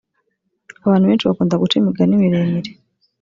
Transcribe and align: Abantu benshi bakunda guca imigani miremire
Abantu 0.85 1.05
benshi 1.09 1.27
bakunda 1.27 1.59
guca 1.61 1.75
imigani 1.77 2.21
miremire 2.21 2.71